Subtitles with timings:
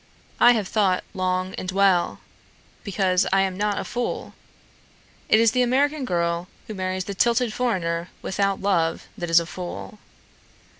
[0.39, 2.21] I have thought long and well,
[2.83, 4.33] because I am not a fool.
[5.29, 9.45] It is the American girl who marries the titled foreigner without love that is a
[9.45, 9.99] fool.